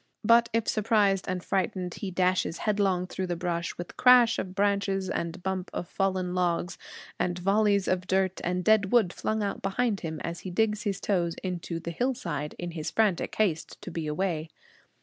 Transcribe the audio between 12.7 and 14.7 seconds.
his frantic haste to be away.